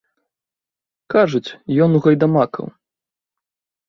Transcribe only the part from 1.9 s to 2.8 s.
у гайдамакаў!